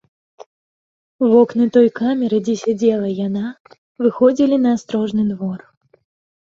[1.33, 3.45] Вокны той камеры, дзе сядзела яна,
[4.07, 5.59] выходзілі на астрожны двор.